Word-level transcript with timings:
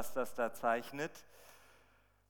was 0.00 0.14
das 0.14 0.34
da 0.34 0.50
zeichnet. 0.50 1.12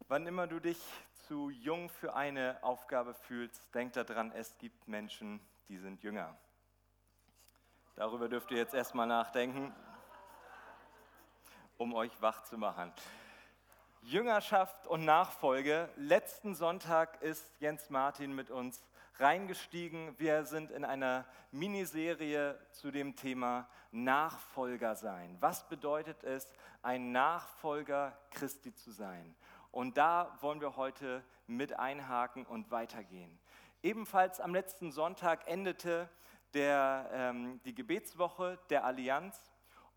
Wann 0.09 0.27
immer 0.27 0.49
du 0.49 0.59
dich 0.59 0.83
zu 1.29 1.51
jung 1.51 1.89
für 1.89 2.15
eine 2.17 2.59
Aufgabe 2.63 3.15
fühlst, 3.15 3.73
denk 3.73 3.93
daran, 3.93 4.33
es 4.33 4.59
gibt 4.59 4.89
Menschen, 4.89 5.41
die 5.69 5.79
sind 5.79 6.03
jünger. 6.03 6.37
Darüber 7.95 8.29
dürft 8.29 8.51
ihr 8.51 8.57
jetzt 8.57 8.75
erstmal 8.75 9.07
nachdenken, 9.07 9.73
um 11.77 11.95
euch 11.95 12.11
wach 12.21 12.43
zu 12.43 12.59
machen. 12.59 12.93
Jüngerschaft 14.03 14.89
und 14.89 15.05
Nachfolge. 15.05 15.91
Letzten 15.95 16.57
Sonntag 16.57 17.23
ist 17.23 17.53
Jens 17.61 17.89
Martin 17.89 18.35
mit 18.35 18.51
uns 18.51 18.85
reingestiegen. 19.21 20.19
Wir 20.19 20.45
sind 20.45 20.71
in 20.71 20.85
einer 20.85 21.27
Miniserie 21.53 22.59
zu 22.73 22.91
dem 22.91 23.17
Thema 23.17 23.69
Nachfolger 23.93 24.95
sein. 24.97 25.37
Was 25.41 25.69
bedeutet 25.69 26.25
es, 26.25 26.51
ein 26.83 27.13
Nachfolger 27.13 28.19
Christi 28.31 28.75
zu 28.75 28.91
sein? 28.91 29.35
Und 29.71 29.99
da 29.99 30.37
wollen 30.41 30.61
wir 30.61 30.77
heute 30.77 31.23
mit 31.47 31.79
einhaken 31.79 32.47
und 32.47 32.71
weitergehen. 32.71 33.39
Ebenfalls 33.83 34.41
am 34.41 34.55
letzten 34.55 34.91
Sonntag 34.91 35.47
endete 35.47 36.09
der, 36.55 37.09
ähm, 37.13 37.61
die 37.65 37.75
Gebetswoche 37.75 38.59
der 38.71 38.85
Allianz 38.85 39.39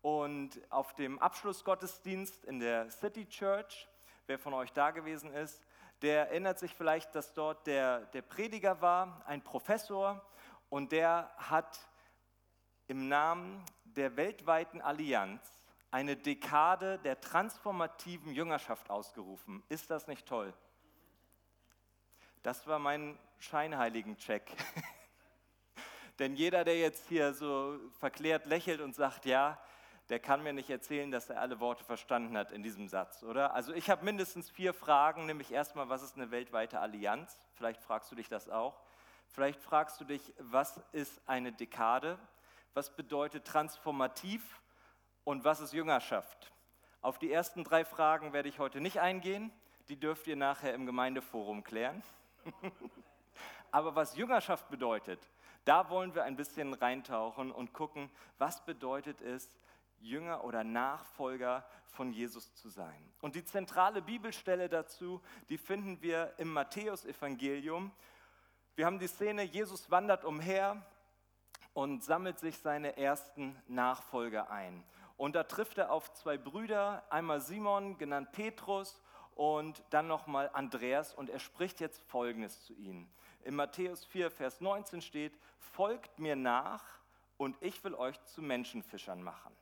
und 0.02 0.60
auf 0.70 0.94
dem 0.94 1.18
Abschlussgottesdienst 1.18 2.44
in 2.44 2.60
der 2.60 2.90
City 2.90 3.26
Church, 3.26 3.88
wer 4.26 4.38
von 4.38 4.54
euch 4.54 4.72
da 4.72 4.90
gewesen 4.90 5.32
ist, 5.32 5.64
der 6.04 6.28
erinnert 6.28 6.58
sich 6.58 6.74
vielleicht, 6.74 7.14
dass 7.14 7.32
dort 7.32 7.66
der, 7.66 8.00
der 8.06 8.20
Prediger 8.20 8.82
war, 8.82 9.22
ein 9.26 9.42
Professor, 9.42 10.22
und 10.68 10.92
der 10.92 11.30
hat 11.38 11.78
im 12.88 13.08
Namen 13.08 13.64
der 13.84 14.14
weltweiten 14.14 14.82
Allianz 14.82 15.40
eine 15.90 16.14
Dekade 16.14 16.98
der 16.98 17.22
transformativen 17.22 18.34
Jüngerschaft 18.34 18.90
ausgerufen. 18.90 19.62
Ist 19.70 19.90
das 19.90 20.06
nicht 20.06 20.26
toll? 20.26 20.52
Das 22.42 22.66
war 22.66 22.78
mein 22.78 23.18
Scheinheiligen-Check. 23.38 24.54
Denn 26.18 26.36
jeder, 26.36 26.64
der 26.64 26.78
jetzt 26.78 27.08
hier 27.08 27.32
so 27.32 27.80
verklärt 27.98 28.44
lächelt 28.44 28.82
und 28.82 28.94
sagt, 28.94 29.24
ja, 29.24 29.58
der 30.10 30.18
kann 30.18 30.42
mir 30.42 30.52
nicht 30.52 30.68
erzählen, 30.68 31.10
dass 31.10 31.30
er 31.30 31.40
alle 31.40 31.60
Worte 31.60 31.84
verstanden 31.84 32.36
hat 32.36 32.52
in 32.52 32.62
diesem 32.62 32.88
Satz, 32.88 33.22
oder? 33.22 33.54
Also 33.54 33.72
ich 33.72 33.88
habe 33.88 34.04
mindestens 34.04 34.50
vier 34.50 34.74
Fragen, 34.74 35.26
nämlich 35.26 35.50
erstmal, 35.50 35.88
was 35.88 36.02
ist 36.02 36.16
eine 36.16 36.30
weltweite 36.30 36.80
Allianz? 36.80 37.38
Vielleicht 37.54 37.82
fragst 37.82 38.10
du 38.10 38.16
dich 38.16 38.28
das 38.28 38.50
auch. 38.50 38.82
Vielleicht 39.28 39.60
fragst 39.60 40.00
du 40.00 40.04
dich, 40.04 40.34
was 40.38 40.80
ist 40.92 41.20
eine 41.26 41.52
Dekade? 41.52 42.18
Was 42.74 42.94
bedeutet 42.94 43.46
transformativ? 43.46 44.60
Und 45.24 45.44
was 45.44 45.60
ist 45.60 45.72
Jüngerschaft? 45.72 46.52
Auf 47.00 47.18
die 47.18 47.32
ersten 47.32 47.64
drei 47.64 47.84
Fragen 47.84 48.34
werde 48.34 48.48
ich 48.48 48.58
heute 48.58 48.80
nicht 48.80 49.00
eingehen. 49.00 49.50
Die 49.88 49.98
dürft 49.98 50.26
ihr 50.26 50.36
nachher 50.36 50.74
im 50.74 50.84
Gemeindeforum 50.84 51.64
klären. 51.64 52.02
Aber 53.70 53.94
was 53.94 54.16
Jüngerschaft 54.16 54.68
bedeutet, 54.68 55.18
da 55.64 55.88
wollen 55.88 56.14
wir 56.14 56.24
ein 56.24 56.36
bisschen 56.36 56.74
reintauchen 56.74 57.50
und 57.50 57.72
gucken, 57.72 58.10
was 58.38 58.64
bedeutet 58.64 59.20
es, 59.22 59.56
Jünger 60.04 60.44
oder 60.44 60.64
Nachfolger 60.64 61.64
von 61.86 62.12
Jesus 62.12 62.54
zu 62.54 62.68
sein. 62.68 63.12
Und 63.20 63.34
die 63.34 63.44
zentrale 63.44 64.02
Bibelstelle 64.02 64.68
dazu, 64.68 65.22
die 65.48 65.58
finden 65.58 66.00
wir 66.02 66.34
im 66.38 66.52
Matthäusevangelium. 66.52 67.92
Wir 68.76 68.86
haben 68.86 68.98
die 68.98 69.06
Szene, 69.06 69.42
Jesus 69.42 69.90
wandert 69.90 70.24
umher 70.24 70.84
und 71.72 72.04
sammelt 72.04 72.38
sich 72.38 72.58
seine 72.58 72.96
ersten 72.96 73.60
Nachfolger 73.66 74.50
ein. 74.50 74.84
Und 75.16 75.36
da 75.36 75.44
trifft 75.44 75.78
er 75.78 75.92
auf 75.92 76.12
zwei 76.12 76.36
Brüder, 76.36 77.04
einmal 77.10 77.40
Simon, 77.40 77.98
genannt 77.98 78.32
Petrus, 78.32 79.00
und 79.34 79.82
dann 79.90 80.06
nochmal 80.06 80.50
Andreas. 80.52 81.14
Und 81.14 81.30
er 81.30 81.40
spricht 81.40 81.80
jetzt 81.80 82.02
Folgendes 82.04 82.62
zu 82.64 82.72
ihnen. 82.74 83.12
In 83.42 83.54
Matthäus 83.54 84.04
4, 84.04 84.30
Vers 84.30 84.60
19 84.60 85.02
steht, 85.02 85.38
folgt 85.58 86.18
mir 86.18 86.36
nach 86.36 86.84
und 87.36 87.56
ich 87.60 87.82
will 87.84 87.94
euch 87.94 88.22
zu 88.24 88.42
Menschenfischern 88.42 89.22
machen. 89.22 89.54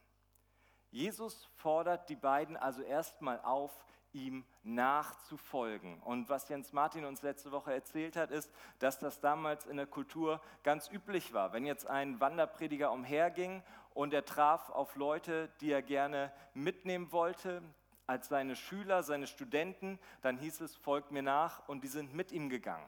Jesus 0.93 1.49
fordert 1.57 2.09
die 2.09 2.17
beiden 2.17 2.57
also 2.57 2.83
erstmal 2.83 3.41
auf, 3.41 3.73
ihm 4.13 4.45
nachzufolgen. 4.63 5.99
Und 6.03 6.29
was 6.29 6.49
Jens 6.51 6.75
Martin 6.75 7.07
uns 7.07 7.23
letzte 7.23 7.51
Woche 7.51 7.73
erzählt 7.73 8.15
hat, 8.15 8.31
ist, 8.31 8.53
dass 8.79 8.99
das 8.99 9.21
damals 9.21 9.65
in 9.65 9.79
der 9.79 9.87
Kultur 9.87 10.41
ganz 10.63 10.91
üblich 10.91 11.33
war. 11.33 11.55
Wenn 11.55 11.65
jetzt 11.65 11.87
ein 11.87 12.21
Wanderprediger 12.21 12.93
umherging 12.93 13.63
und 13.95 14.13
er 14.13 14.27
traf 14.27 14.69
auf 14.69 14.97
Leute, 14.97 15.49
die 15.63 15.73
er 15.73 15.81
gerne 15.81 16.31
mitnehmen 16.53 17.11
wollte, 17.11 17.63
als 18.07 18.29
seine 18.29 18.55
Schüler, 18.55 19.03
seine 19.03 19.27
Studenten, 19.27 19.99
dann 20.21 20.37
hieß 20.37 20.61
es, 20.61 20.77
folgt 20.77 21.11
mir 21.11 21.23
nach 21.23 21.67
und 21.69 21.83
die 21.83 21.89
sind 21.89 22.13
mit 22.13 22.33
ihm 22.33 22.51
gegangen. 22.51 22.87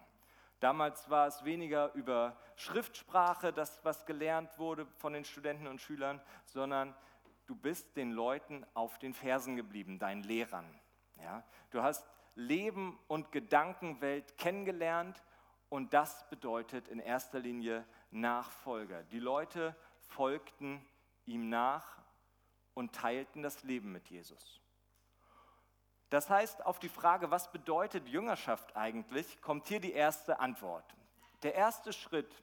Damals 0.60 1.10
war 1.10 1.26
es 1.26 1.44
weniger 1.44 1.92
über 1.94 2.36
Schriftsprache, 2.56 3.52
das 3.52 3.84
was 3.84 4.06
gelernt 4.06 4.58
wurde 4.58 4.86
von 4.98 5.12
den 5.12 5.24
Studenten 5.24 5.66
und 5.66 5.80
Schülern, 5.80 6.20
sondern 6.44 6.94
du 7.46 7.54
bist 7.54 7.96
den 7.96 8.12
Leuten 8.12 8.66
auf 8.74 8.98
den 8.98 9.14
Fersen 9.14 9.56
geblieben, 9.56 9.98
deinen 9.98 10.22
Lehrern. 10.22 10.66
Ja? 11.20 11.44
Du 11.70 11.82
hast 11.82 12.06
Leben 12.34 12.98
und 13.06 13.32
Gedankenwelt 13.32 14.36
kennengelernt 14.38 15.22
und 15.68 15.94
das 15.94 16.28
bedeutet 16.28 16.88
in 16.88 16.98
erster 16.98 17.38
Linie 17.38 17.86
Nachfolger. 18.10 19.02
Die 19.04 19.18
Leute 19.18 19.76
folgten 20.08 20.84
ihm 21.26 21.48
nach 21.48 21.98
und 22.74 22.94
teilten 22.94 23.42
das 23.42 23.62
Leben 23.62 23.92
mit 23.92 24.08
Jesus. 24.08 24.60
Das 26.10 26.30
heißt, 26.30 26.64
auf 26.64 26.78
die 26.78 26.88
Frage, 26.88 27.30
was 27.30 27.50
bedeutet 27.50 28.08
Jüngerschaft 28.08 28.76
eigentlich, 28.76 29.40
kommt 29.40 29.66
hier 29.66 29.80
die 29.80 29.92
erste 29.92 30.38
Antwort. 30.38 30.84
Der 31.42 31.54
erste 31.54 31.92
Schritt 31.92 32.42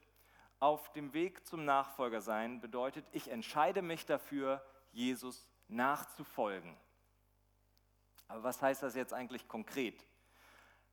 auf 0.60 0.92
dem 0.92 1.14
Weg 1.14 1.46
zum 1.48 1.66
Nachfolgersein 1.66 2.60
bedeutet, 2.60 3.06
ich 3.12 3.30
entscheide 3.32 3.82
mich 3.82 4.06
dafür, 4.06 4.64
Jesus 4.92 5.48
nachzufolgen. 5.68 6.76
Aber 8.28 8.44
was 8.44 8.62
heißt 8.62 8.84
das 8.84 8.96
jetzt 8.96 9.14
eigentlich 9.14 9.48
konkret? 9.48 10.06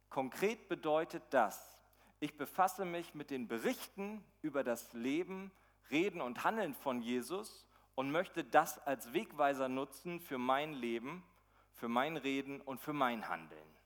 Konkret 0.08 0.68
bedeutet 0.68 1.22
das, 1.30 1.78
ich 2.20 2.36
befasse 2.36 2.84
mich 2.84 3.14
mit 3.14 3.30
den 3.30 3.46
Berichten 3.46 4.24
über 4.42 4.64
das 4.64 4.92
Leben, 4.92 5.52
Reden 5.90 6.20
und 6.20 6.42
Handeln 6.44 6.74
von 6.74 7.00
Jesus 7.00 7.66
und 7.94 8.10
möchte 8.10 8.44
das 8.44 8.78
als 8.86 9.12
Wegweiser 9.12 9.68
nutzen 9.68 10.20
für 10.20 10.38
mein 10.38 10.72
Leben, 10.72 11.22
für 11.74 11.88
mein 11.88 12.16
Reden 12.16 12.60
und 12.60 12.80
für 12.80 12.92
mein 12.92 13.28
Handeln. 13.28 13.76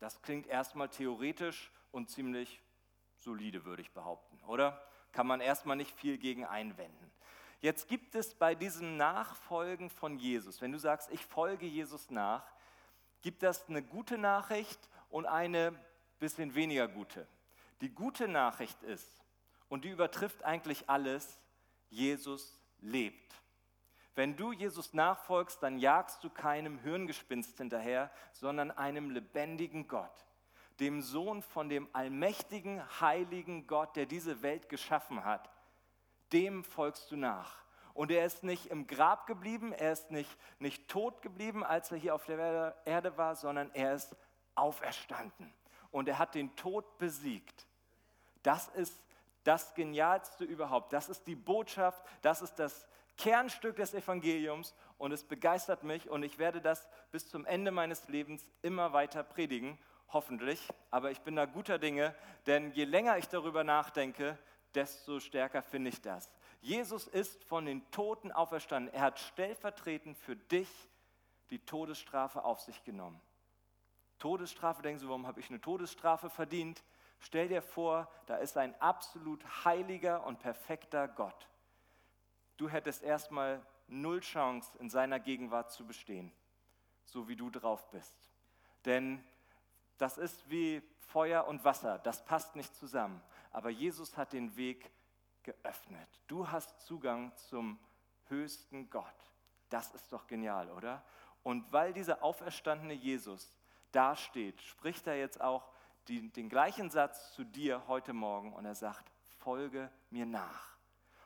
Das 0.00 0.20
klingt 0.20 0.46
erstmal 0.46 0.88
theoretisch 0.88 1.70
und 1.92 2.10
ziemlich 2.10 2.60
solide, 3.18 3.64
würde 3.64 3.82
ich 3.82 3.92
behaupten, 3.92 4.42
oder? 4.44 4.84
Kann 5.12 5.26
man 5.26 5.40
erstmal 5.40 5.76
nicht 5.76 5.94
viel 5.94 6.18
gegen 6.18 6.44
einwenden. 6.44 7.10
Jetzt 7.62 7.86
gibt 7.86 8.16
es 8.16 8.34
bei 8.34 8.56
diesem 8.56 8.96
Nachfolgen 8.96 9.88
von 9.88 10.18
Jesus, 10.18 10.60
wenn 10.60 10.72
du 10.72 10.80
sagst, 10.80 11.08
ich 11.12 11.24
folge 11.24 11.64
Jesus 11.64 12.10
nach, 12.10 12.42
gibt 13.22 13.44
das 13.44 13.68
eine 13.68 13.84
gute 13.84 14.18
Nachricht 14.18 14.90
und 15.10 15.26
eine 15.26 15.72
bisschen 16.18 16.56
weniger 16.56 16.88
gute. 16.88 17.24
Die 17.80 17.88
gute 17.88 18.26
Nachricht 18.26 18.82
ist, 18.82 19.22
und 19.68 19.84
die 19.84 19.90
übertrifft 19.90 20.42
eigentlich 20.42 20.90
alles, 20.90 21.38
Jesus 21.88 22.60
lebt. 22.80 23.32
Wenn 24.16 24.36
du 24.36 24.50
Jesus 24.50 24.92
nachfolgst, 24.92 25.62
dann 25.62 25.78
jagst 25.78 26.24
du 26.24 26.30
keinem 26.30 26.78
Hirngespinst 26.80 27.56
hinterher, 27.58 28.10
sondern 28.32 28.72
einem 28.72 29.10
lebendigen 29.10 29.86
Gott, 29.86 30.26
dem 30.80 31.00
Sohn 31.00 31.42
von 31.42 31.68
dem 31.68 31.88
allmächtigen, 31.92 32.82
heiligen 33.00 33.68
Gott, 33.68 33.94
der 33.94 34.06
diese 34.06 34.42
Welt 34.42 34.68
geschaffen 34.68 35.24
hat 35.24 35.48
dem 36.32 36.64
folgst 36.64 37.10
du 37.10 37.16
nach. 37.16 37.62
Und 37.94 38.10
er 38.10 38.24
ist 38.24 38.42
nicht 38.42 38.66
im 38.66 38.86
Grab 38.86 39.26
geblieben, 39.26 39.72
er 39.72 39.92
ist 39.92 40.10
nicht, 40.10 40.30
nicht 40.58 40.88
tot 40.88 41.20
geblieben, 41.22 41.62
als 41.62 41.92
er 41.92 41.98
hier 41.98 42.14
auf 42.14 42.24
der 42.24 42.74
Erde 42.84 43.16
war, 43.18 43.36
sondern 43.36 43.70
er 43.74 43.94
ist 43.94 44.16
auferstanden. 44.54 45.52
Und 45.90 46.08
er 46.08 46.18
hat 46.18 46.34
den 46.34 46.56
Tod 46.56 46.98
besiegt. 46.98 47.66
Das 48.42 48.68
ist 48.68 48.98
das 49.44 49.74
Genialste 49.74 50.44
überhaupt. 50.44 50.92
Das 50.92 51.08
ist 51.08 51.26
die 51.26 51.34
Botschaft, 51.34 52.02
das 52.22 52.40
ist 52.42 52.54
das 52.54 52.86
Kernstück 53.18 53.76
des 53.76 53.92
Evangeliums 53.92 54.74
und 54.98 55.12
es 55.12 55.24
begeistert 55.24 55.82
mich 55.82 56.08
und 56.08 56.22
ich 56.22 56.38
werde 56.38 56.60
das 56.60 56.88
bis 57.10 57.28
zum 57.28 57.44
Ende 57.44 57.70
meines 57.70 58.08
Lebens 58.08 58.44
immer 58.62 58.92
weiter 58.92 59.22
predigen, 59.22 59.78
hoffentlich. 60.08 60.66
Aber 60.90 61.10
ich 61.10 61.20
bin 61.20 61.36
da 61.36 61.44
guter 61.44 61.78
Dinge, 61.78 62.14
denn 62.46 62.72
je 62.72 62.84
länger 62.84 63.18
ich 63.18 63.28
darüber 63.28 63.64
nachdenke, 63.64 64.38
desto 64.74 65.20
stärker 65.20 65.62
finde 65.62 65.90
ich 65.90 66.00
das. 66.00 66.30
Jesus 66.60 67.08
ist 67.08 67.42
von 67.44 67.66
den 67.66 67.88
Toten 67.90 68.30
auferstanden. 68.32 68.92
Er 68.94 69.02
hat 69.02 69.18
stellvertretend 69.18 70.16
für 70.16 70.36
dich 70.36 70.68
die 71.50 71.58
Todesstrafe 71.58 72.44
auf 72.44 72.60
sich 72.60 72.84
genommen. 72.84 73.20
Todesstrafe, 74.18 74.82
denken 74.82 75.00
Sie, 75.00 75.08
warum 75.08 75.26
habe 75.26 75.40
ich 75.40 75.50
eine 75.50 75.60
Todesstrafe 75.60 76.30
verdient? 76.30 76.84
Stell 77.18 77.48
dir 77.48 77.62
vor, 77.62 78.08
da 78.26 78.36
ist 78.36 78.56
ein 78.56 78.80
absolut 78.80 79.44
heiliger 79.64 80.24
und 80.24 80.38
perfekter 80.38 81.08
Gott. 81.08 81.48
Du 82.56 82.68
hättest 82.68 83.02
erstmal 83.02 83.64
null 83.88 84.20
Chance, 84.20 84.70
in 84.78 84.88
seiner 84.88 85.18
Gegenwart 85.18 85.72
zu 85.72 85.86
bestehen. 85.86 86.32
so 87.04 87.28
wie 87.28 87.36
du 87.36 87.50
drauf 87.50 87.90
bist. 87.90 88.14
Denn 88.84 89.24
das 89.98 90.18
ist 90.18 90.48
wie 90.48 90.82
Feuer 90.98 91.46
und 91.46 91.64
Wasser, 91.64 91.98
das 91.98 92.24
passt 92.24 92.56
nicht 92.56 92.74
zusammen. 92.74 93.20
Aber 93.52 93.70
Jesus 93.70 94.16
hat 94.16 94.32
den 94.32 94.56
Weg 94.56 94.90
geöffnet. 95.42 96.08
Du 96.26 96.50
hast 96.50 96.80
Zugang 96.80 97.34
zum 97.36 97.78
höchsten 98.28 98.88
Gott. 98.90 99.04
Das 99.68 99.92
ist 99.92 100.12
doch 100.12 100.26
genial, 100.26 100.70
oder? 100.70 101.04
Und 101.42 101.72
weil 101.72 101.92
dieser 101.92 102.22
auferstandene 102.22 102.94
Jesus 102.94 103.56
dasteht, 103.90 104.60
spricht 104.62 105.06
er 105.06 105.18
jetzt 105.18 105.40
auch 105.40 105.68
die, 106.08 106.30
den 106.30 106.48
gleichen 106.48 106.90
Satz 106.90 107.32
zu 107.32 107.44
dir 107.44 107.86
heute 107.86 108.12
Morgen 108.12 108.52
und 108.52 108.64
er 108.64 108.74
sagt, 108.74 109.12
folge 109.38 109.90
mir 110.10 110.26
nach. 110.26 110.76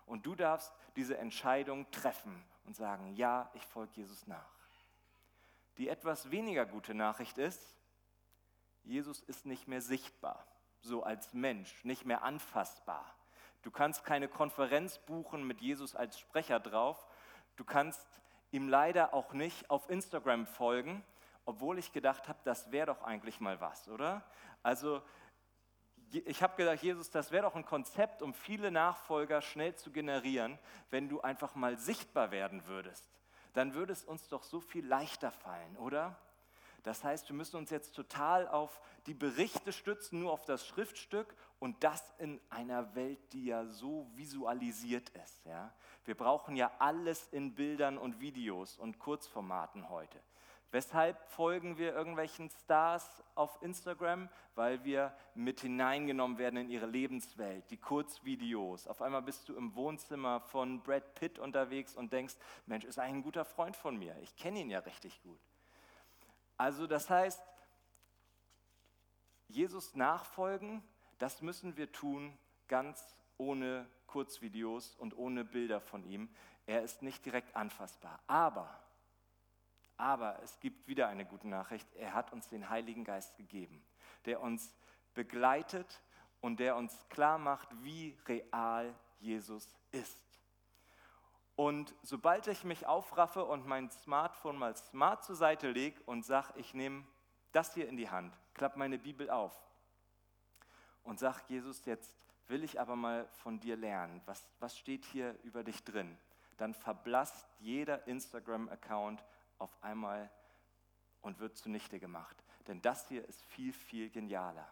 Und 0.06 0.26
du 0.26 0.34
darfst 0.34 0.72
diese 0.94 1.18
Entscheidung 1.18 1.90
treffen 1.90 2.44
und 2.64 2.76
sagen, 2.76 3.14
ja, 3.14 3.50
ich 3.54 3.64
folge 3.66 3.92
Jesus 3.94 4.26
nach. 4.26 4.56
Die 5.78 5.88
etwas 5.88 6.30
weniger 6.30 6.64
gute 6.64 6.94
Nachricht 6.94 7.38
ist, 7.38 7.76
Jesus 8.84 9.20
ist 9.22 9.46
nicht 9.46 9.66
mehr 9.68 9.80
sichtbar, 9.80 10.46
so 10.86 11.02
als 11.02 11.32
Mensch, 11.34 11.84
nicht 11.84 12.06
mehr 12.06 12.22
anfassbar. 12.22 13.04
Du 13.62 13.70
kannst 13.70 14.04
keine 14.04 14.28
Konferenz 14.28 14.98
buchen 14.98 15.46
mit 15.46 15.60
Jesus 15.60 15.96
als 15.96 16.18
Sprecher 16.18 16.60
drauf. 16.60 17.06
Du 17.56 17.64
kannst 17.64 18.06
ihm 18.52 18.68
leider 18.68 19.12
auch 19.12 19.32
nicht 19.32 19.70
auf 19.70 19.90
Instagram 19.90 20.46
folgen, 20.46 21.04
obwohl 21.44 21.78
ich 21.78 21.92
gedacht 21.92 22.28
habe, 22.28 22.38
das 22.44 22.70
wäre 22.70 22.86
doch 22.86 23.02
eigentlich 23.02 23.40
mal 23.40 23.60
was, 23.60 23.88
oder? 23.88 24.22
Also 24.62 25.02
ich 26.12 26.42
habe 26.42 26.56
gedacht, 26.56 26.82
Jesus, 26.82 27.10
das 27.10 27.32
wäre 27.32 27.42
doch 27.42 27.56
ein 27.56 27.64
Konzept, 27.64 28.22
um 28.22 28.32
viele 28.32 28.70
Nachfolger 28.70 29.42
schnell 29.42 29.74
zu 29.74 29.90
generieren, 29.90 30.58
wenn 30.90 31.08
du 31.08 31.20
einfach 31.20 31.54
mal 31.54 31.76
sichtbar 31.76 32.30
werden 32.30 32.66
würdest. 32.66 33.10
Dann 33.54 33.74
würde 33.74 33.92
es 33.92 34.04
uns 34.04 34.28
doch 34.28 34.42
so 34.42 34.60
viel 34.60 34.86
leichter 34.86 35.32
fallen, 35.32 35.76
oder? 35.76 36.16
Das 36.86 37.02
heißt, 37.02 37.28
wir 37.28 37.34
müssen 37.34 37.56
uns 37.56 37.70
jetzt 37.70 37.96
total 37.96 38.46
auf 38.46 38.80
die 39.06 39.14
Berichte 39.14 39.72
stützen, 39.72 40.20
nur 40.20 40.30
auf 40.30 40.44
das 40.44 40.64
Schriftstück 40.64 41.34
und 41.58 41.82
das 41.82 42.14
in 42.18 42.40
einer 42.48 42.94
Welt, 42.94 43.18
die 43.32 43.46
ja 43.46 43.66
so 43.66 44.08
visualisiert 44.14 45.08
ist. 45.08 45.44
Ja? 45.46 45.74
Wir 46.04 46.14
brauchen 46.14 46.54
ja 46.54 46.70
alles 46.78 47.26
in 47.32 47.56
Bildern 47.56 47.98
und 47.98 48.20
Videos 48.20 48.78
und 48.78 49.00
Kurzformaten 49.00 49.88
heute. 49.88 50.22
Weshalb 50.70 51.28
folgen 51.28 51.76
wir 51.76 51.92
irgendwelchen 51.92 52.50
Stars 52.50 53.24
auf 53.34 53.60
Instagram? 53.62 54.28
Weil 54.54 54.84
wir 54.84 55.12
mit 55.34 55.62
hineingenommen 55.62 56.38
werden 56.38 56.60
in 56.60 56.70
ihre 56.70 56.86
Lebenswelt, 56.86 57.68
die 57.72 57.78
Kurzvideos. 57.78 58.86
Auf 58.86 59.02
einmal 59.02 59.22
bist 59.22 59.48
du 59.48 59.56
im 59.56 59.74
Wohnzimmer 59.74 60.38
von 60.38 60.84
Brad 60.84 61.16
Pitt 61.16 61.40
unterwegs 61.40 61.96
und 61.96 62.12
denkst, 62.12 62.36
Mensch, 62.66 62.84
ist 62.84 63.00
eigentlich 63.00 63.14
ein 63.14 63.22
guter 63.24 63.44
Freund 63.44 63.74
von 63.74 63.98
mir. 63.98 64.16
Ich 64.22 64.36
kenne 64.36 64.60
ihn 64.60 64.70
ja 64.70 64.78
richtig 64.78 65.20
gut. 65.24 65.40
Also 66.56 66.86
das 66.86 67.10
heißt, 67.10 67.40
Jesus 69.48 69.94
nachfolgen, 69.94 70.82
das 71.18 71.42
müssen 71.42 71.76
wir 71.76 71.92
tun, 71.92 72.36
ganz 72.68 73.16
ohne 73.38 73.88
Kurzvideos 74.06 74.94
und 74.96 75.16
ohne 75.16 75.44
Bilder 75.44 75.80
von 75.80 76.04
ihm. 76.04 76.28
Er 76.66 76.82
ist 76.82 77.02
nicht 77.02 77.24
direkt 77.24 77.54
anfassbar. 77.54 78.20
Aber, 78.26 78.82
aber 79.96 80.42
es 80.42 80.58
gibt 80.60 80.88
wieder 80.88 81.08
eine 81.08 81.24
gute 81.24 81.48
Nachricht. 81.48 81.86
Er 81.94 82.14
hat 82.14 82.32
uns 82.32 82.48
den 82.48 82.68
Heiligen 82.68 83.04
Geist 83.04 83.36
gegeben, 83.36 83.84
der 84.24 84.40
uns 84.40 84.74
begleitet 85.14 86.02
und 86.40 86.60
der 86.60 86.76
uns 86.76 87.08
klar 87.08 87.38
macht, 87.38 87.68
wie 87.82 88.16
real 88.26 88.94
Jesus 89.20 89.76
ist. 89.92 90.25
Und 91.56 91.94
sobald 92.02 92.46
ich 92.48 92.64
mich 92.64 92.86
aufraffe 92.86 93.44
und 93.44 93.66
mein 93.66 93.90
Smartphone 93.90 94.58
mal 94.58 94.76
smart 94.76 95.24
zur 95.24 95.36
Seite 95.36 95.70
lege 95.70 96.00
und 96.04 96.24
sage, 96.24 96.52
ich 96.56 96.74
nehme 96.74 97.04
das 97.52 97.72
hier 97.72 97.88
in 97.88 97.96
die 97.96 98.10
Hand, 98.10 98.36
klappe 98.52 98.78
meine 98.78 98.98
Bibel 98.98 99.30
auf 99.30 99.58
und 101.02 101.18
sage, 101.18 101.40
Jesus, 101.48 101.84
jetzt 101.86 102.14
will 102.48 102.62
ich 102.62 102.78
aber 102.78 102.94
mal 102.94 103.26
von 103.42 103.58
dir 103.58 103.76
lernen. 103.76 104.20
Was, 104.26 104.46
was 104.60 104.76
steht 104.76 105.06
hier 105.06 105.34
über 105.44 105.64
dich 105.64 105.82
drin? 105.82 106.18
Dann 106.58 106.74
verblasst 106.74 107.46
jeder 107.58 108.06
Instagram-Account 108.06 109.24
auf 109.58 109.70
einmal 109.82 110.30
und 111.22 111.38
wird 111.38 111.56
zunichte 111.56 111.98
gemacht. 111.98 112.36
Denn 112.66 112.82
das 112.82 113.08
hier 113.08 113.26
ist 113.26 113.42
viel, 113.44 113.72
viel 113.72 114.10
genialer. 114.10 114.68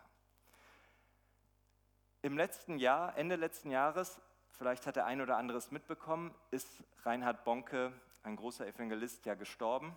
Im 2.23 2.37
letzten 2.37 2.79
Jahr, 2.79 3.17
Ende 3.17 3.37
letzten 3.37 3.71
Jahres, 3.71 4.21
vielleicht 4.57 4.87
hat 4.87 4.97
der 4.97 5.07
ein 5.07 5.21
oder 5.21 5.37
andere 5.37 5.59
es 5.59 5.71
mitbekommen, 5.71 6.35
ist 6.51 6.69
Reinhard 7.05 7.45
Bonke, 7.45 7.93
ein 8.23 8.37
großer 8.37 8.67
Evangelist, 8.67 9.27
ja 9.27 9.35
gestorben. 9.35 9.95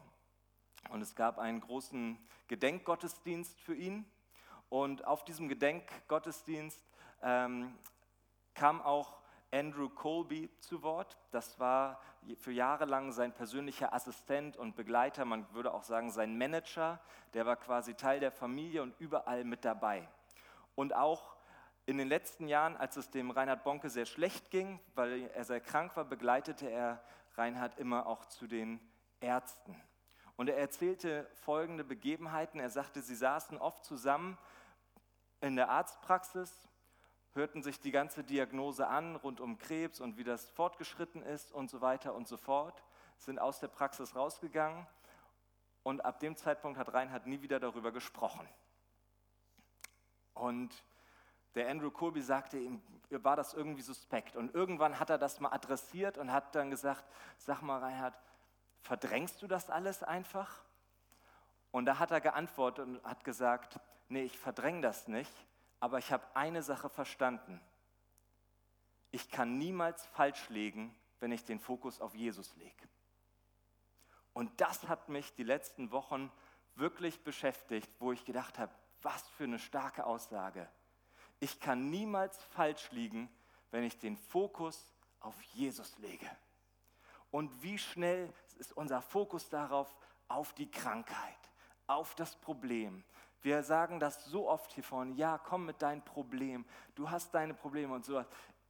Und 0.89 1.01
es 1.01 1.15
gab 1.15 1.37
einen 1.37 1.61
großen 1.61 2.17
Gedenkgottesdienst 2.47 3.59
für 3.61 3.75
ihn. 3.75 4.05
Und 4.69 5.05
auf 5.05 5.23
diesem 5.23 5.47
Gedenkgottesdienst 5.47 6.81
ähm, 7.21 7.73
kam 8.53 8.81
auch 8.81 9.17
Andrew 9.51 9.89
Colby 9.89 10.49
zu 10.59 10.81
Wort. 10.83 11.17
Das 11.31 11.59
war 11.59 12.01
für 12.39 12.51
Jahre 12.51 12.85
lang 12.85 13.11
sein 13.11 13.33
persönlicher 13.33 13.93
Assistent 13.93 14.57
und 14.57 14.75
Begleiter, 14.75 15.23
man 15.23 15.51
würde 15.53 15.73
auch 15.73 15.83
sagen 15.83 16.11
sein 16.11 16.37
Manager. 16.37 16.99
Der 17.33 17.45
war 17.45 17.55
quasi 17.55 17.93
Teil 17.93 18.19
der 18.19 18.31
Familie 18.31 18.83
und 18.83 18.93
überall 18.99 19.45
mit 19.45 19.63
dabei. 19.63 20.07
Und 20.75 20.93
auch 20.93 21.36
in 21.87 21.97
den 21.97 22.09
letzten 22.09 22.49
Jahren, 22.49 22.75
als 22.75 22.97
es 22.97 23.09
dem 23.11 23.31
Reinhard 23.31 23.63
Bonke 23.63 23.89
sehr 23.89 24.05
schlecht 24.05 24.51
ging, 24.51 24.81
weil 24.93 25.31
er 25.33 25.45
sehr 25.45 25.61
krank 25.61 25.95
war, 25.95 26.03
begleitete 26.03 26.69
er 26.69 27.01
Reinhard 27.35 27.79
immer 27.79 28.07
auch 28.07 28.25
zu 28.25 28.45
den 28.45 28.81
Ärzten. 29.21 29.81
Und 30.35 30.49
er 30.49 30.57
erzählte 30.57 31.29
folgende 31.45 31.85
Begebenheiten. 31.85 32.59
Er 32.59 32.69
sagte, 32.69 33.01
sie 33.01 33.15
saßen 33.15 33.57
oft 33.57 33.85
zusammen 33.85 34.37
in 35.39 35.55
der 35.55 35.69
Arztpraxis, 35.69 36.67
hörten 37.33 37.63
sich 37.63 37.79
die 37.79 37.91
ganze 37.91 38.21
Diagnose 38.21 38.85
an 38.87 39.15
rund 39.15 39.39
um 39.39 39.57
Krebs 39.57 40.01
und 40.01 40.17
wie 40.17 40.25
das 40.25 40.49
fortgeschritten 40.49 41.23
ist 41.23 41.53
und 41.53 41.69
so 41.69 41.79
weiter 41.79 42.13
und 42.15 42.27
so 42.27 42.35
fort, 42.35 42.83
sind 43.15 43.39
aus 43.39 43.61
der 43.61 43.69
Praxis 43.69 44.13
rausgegangen 44.13 44.85
und 45.83 46.03
ab 46.03 46.19
dem 46.19 46.35
Zeitpunkt 46.35 46.77
hat 46.77 46.93
Reinhard 46.93 47.27
nie 47.27 47.41
wieder 47.41 47.61
darüber 47.61 47.93
gesprochen. 47.93 48.45
Und 50.33 50.83
der 51.55 51.69
Andrew 51.69 51.91
Colby 51.91 52.21
sagte 52.21 52.57
ihm, 52.57 52.81
war 53.09 53.35
das 53.35 53.53
irgendwie 53.53 53.81
suspekt. 53.81 54.35
Und 54.35 54.53
irgendwann 54.53 54.99
hat 54.99 55.09
er 55.09 55.17
das 55.17 55.39
mal 55.39 55.51
adressiert 55.51 56.17
und 56.17 56.31
hat 56.31 56.55
dann 56.55 56.69
gesagt, 56.69 57.05
sag 57.37 57.61
mal 57.61 57.79
Reinhard, 57.79 58.17
verdrängst 58.81 59.41
du 59.41 59.47
das 59.47 59.69
alles 59.69 60.03
einfach? 60.03 60.63
Und 61.71 61.85
da 61.85 61.99
hat 61.99 62.11
er 62.11 62.21
geantwortet 62.21 62.85
und 62.85 63.03
hat 63.03 63.23
gesagt, 63.23 63.79
nee, 64.09 64.23
ich 64.23 64.37
verdränge 64.37 64.81
das 64.81 65.07
nicht, 65.07 65.31
aber 65.79 65.99
ich 65.99 66.11
habe 66.11 66.23
eine 66.33 66.63
Sache 66.63 66.89
verstanden. 66.89 67.61
Ich 69.11 69.29
kann 69.29 69.57
niemals 69.57 70.05
falsch 70.07 70.49
legen, 70.49 70.95
wenn 71.19 71.31
ich 71.31 71.45
den 71.45 71.59
Fokus 71.59 72.01
auf 72.01 72.13
Jesus 72.13 72.55
lege. 72.57 72.87
Und 74.33 74.61
das 74.61 74.87
hat 74.87 75.09
mich 75.09 75.33
die 75.33 75.43
letzten 75.43 75.91
Wochen 75.91 76.31
wirklich 76.75 77.23
beschäftigt, 77.23 77.89
wo 77.99 78.11
ich 78.11 78.23
gedacht 78.25 78.59
habe, 78.59 78.71
was 79.01 79.27
für 79.29 79.45
eine 79.45 79.59
starke 79.59 80.05
Aussage 80.05 80.67
ich 81.39 81.59
kann 81.59 81.89
niemals 81.89 82.37
falsch 82.43 82.91
liegen, 82.91 83.29
wenn 83.71 83.83
ich 83.83 83.97
den 83.97 84.17
Fokus 84.17 84.91
auf 85.19 85.39
Jesus 85.41 85.97
lege. 85.99 86.29
Und 87.31 87.61
wie 87.61 87.77
schnell 87.77 88.31
ist 88.57 88.75
unser 88.75 89.01
Fokus 89.01 89.49
darauf, 89.49 89.95
auf 90.27 90.53
die 90.53 90.69
Krankheit, 90.69 91.37
auf 91.85 92.15
das 92.15 92.35
Problem. 92.35 93.03
Wir 93.41 93.63
sagen 93.63 93.99
das 93.99 94.25
so 94.25 94.49
oft 94.49 94.71
hier 94.73 94.83
vorne, 94.83 95.13
ja, 95.13 95.37
komm 95.37 95.65
mit 95.65 95.81
deinem 95.81 96.01
Problem, 96.01 96.65
du 96.95 97.09
hast 97.09 97.33
deine 97.33 97.53
Probleme 97.53 97.93
und 97.93 98.05
so. 98.05 98.23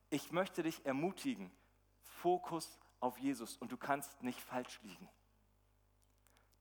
Ich 0.10 0.32
möchte 0.32 0.64
dich 0.64 0.86
ermutigen, 0.86 1.52
Fokus 2.04 2.78
auf 3.00 3.18
Jesus 3.18 3.58
und 3.58 3.72
du 3.72 3.78
kannst 3.78 4.22
nicht 4.24 4.40
falsch 4.40 4.80
liegen. 4.84 5.10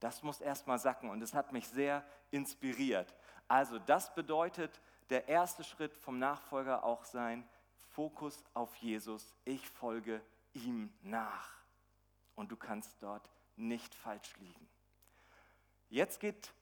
Das 0.00 0.22
muss 0.22 0.40
erstmal 0.40 0.78
sacken 0.78 1.10
und 1.10 1.22
es 1.22 1.34
hat 1.34 1.52
mich 1.52 1.66
sehr 1.68 2.04
inspiriert. 2.30 3.14
Also 3.48 3.78
das 3.78 4.14
bedeutet, 4.14 4.80
der 5.10 5.28
erste 5.28 5.64
Schritt 5.64 5.96
vom 5.96 6.18
Nachfolger 6.18 6.84
auch 6.84 7.04
sein, 7.04 7.48
Fokus 7.96 8.44
auf 8.54 8.75
Jesus. 8.76 9.34
Ich 9.44 9.68
folge 9.68 10.20
ihm 10.52 10.92
nach. 11.02 11.50
Und 12.34 12.52
du 12.52 12.56
kannst 12.56 13.02
dort 13.02 13.30
nicht 13.56 13.94
falsch 13.94 14.36
liegen. 14.38 14.68
Jetzt 15.88 16.20
geht 16.20 16.52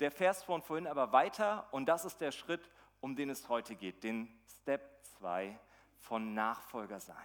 der 0.00 0.10
Vers 0.10 0.42
von 0.42 0.62
vorhin 0.62 0.86
aber 0.86 1.12
weiter 1.12 1.68
und 1.72 1.86
das 1.86 2.04
ist 2.04 2.20
der 2.20 2.32
Schritt, 2.32 2.70
um 3.00 3.16
den 3.16 3.30
es 3.30 3.48
heute 3.48 3.74
geht, 3.74 4.04
den 4.04 4.28
Step 4.60 5.04
2 5.18 5.58
von 5.98 6.34
Nachfolger 6.34 7.00
sein. 7.00 7.16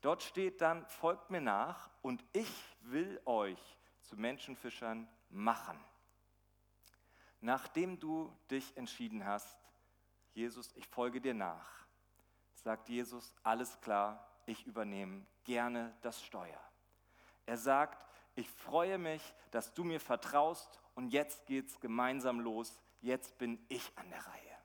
Dort 0.00 0.22
steht 0.22 0.60
dann, 0.60 0.86
folgt 0.86 1.30
mir 1.30 1.40
nach 1.40 1.90
und 2.02 2.24
ich 2.32 2.52
will 2.82 3.20
euch 3.24 3.78
zu 4.02 4.16
Menschenfischern 4.16 5.08
machen. 5.28 5.78
Nachdem 7.40 7.98
du 7.98 8.32
dich 8.50 8.76
entschieden 8.76 9.24
hast, 9.24 9.67
Jesus, 10.38 10.70
ich 10.76 10.86
folge 10.86 11.20
dir 11.20 11.34
nach, 11.34 11.68
sagt 12.54 12.88
Jesus, 12.88 13.34
alles 13.42 13.80
klar, 13.80 14.24
ich 14.46 14.68
übernehme 14.68 15.26
gerne 15.42 15.92
das 16.00 16.22
Steuer. 16.22 16.60
Er 17.44 17.56
sagt, 17.56 18.06
ich 18.36 18.48
freue 18.48 18.98
mich, 18.98 19.20
dass 19.50 19.74
du 19.74 19.82
mir 19.82 19.98
vertraust 19.98 20.80
und 20.94 21.08
jetzt 21.08 21.46
geht's 21.46 21.80
gemeinsam 21.80 22.38
los. 22.38 22.78
Jetzt 23.00 23.36
bin 23.38 23.58
ich 23.68 23.90
an 23.96 24.08
der 24.10 24.24
Reihe. 24.24 24.56